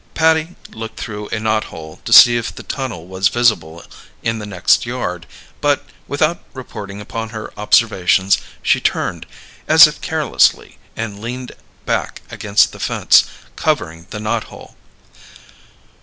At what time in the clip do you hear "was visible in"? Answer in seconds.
3.05-4.39